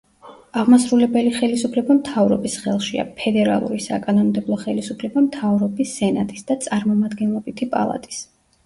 [0.61, 8.25] აღმასრულებელი ხელისუფლება მთავრობის ხელშია, ფედერალური საკანონმდებლო ხელისუფლება მთავრობის, სენატის და წარმომადგენლობითი პალატის.